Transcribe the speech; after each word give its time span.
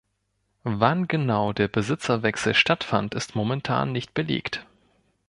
Wann 0.63 1.07
genau 1.07 1.53
der 1.53 1.67
Besitzerwechsel 1.67 2.55
stattfand, 2.55 3.13
ist 3.13 3.35
momentan 3.35 3.91
nicht 3.91 4.15
belegt. 4.15 4.65